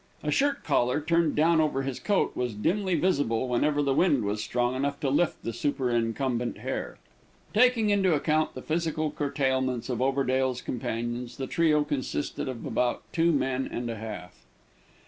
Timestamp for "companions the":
10.63-11.45